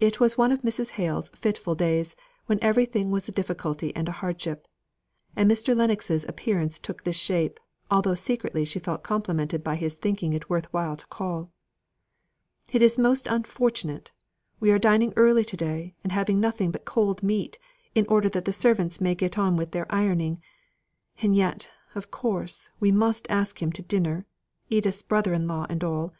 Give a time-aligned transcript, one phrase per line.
[0.00, 0.90] It was one of Mrs.
[0.98, 4.66] Hale's fitful days, when everything was a difficulty and a hardship:
[5.36, 5.76] and Mr.
[5.76, 10.66] Lennox's appearance took this shape, although secretly she felt complimented by his thinking it worth
[10.72, 11.52] while to call.
[12.72, 14.10] "It is most unfortunate!
[14.58, 17.56] We are dining early to day, and having nothing but cold meat,
[17.94, 20.40] in order that the servants may get on with their ironing;
[21.22, 24.26] and yet, of course, we must ask him to dinner
[24.68, 26.12] Edith's brother in law and all.